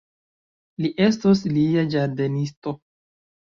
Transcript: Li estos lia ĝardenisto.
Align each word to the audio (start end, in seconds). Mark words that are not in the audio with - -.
Li 0.85 0.91
estos 1.09 1.45
lia 1.59 1.85
ĝardenisto. 1.93 2.77